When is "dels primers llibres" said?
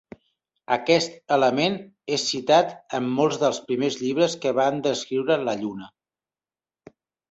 3.45-4.41